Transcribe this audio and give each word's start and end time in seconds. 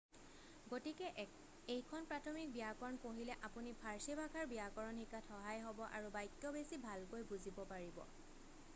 গতিকে 0.71 1.09
এইখন 1.75 2.05
প্ৰাথমিক 2.13 2.55
ব্যাকৰণ 2.55 2.97
পঢ়িলে 3.03 3.35
আপুনি 3.49 3.73
ফাৰ্চী 3.83 4.15
ভাষাৰ 4.21 4.49
ব্যাকৰণ 4.53 5.01
শিকাত 5.03 5.31
সহায় 5.33 5.65
হব 5.67 5.83
আৰু 5.99 6.11
বাক্য 6.17 6.53
বেছি 6.57 6.81
ভালকৈ 6.87 7.27
বুজিব 7.35 7.61
পাৰিব 7.75 8.01